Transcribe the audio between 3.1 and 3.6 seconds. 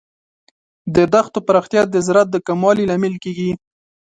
کیږي.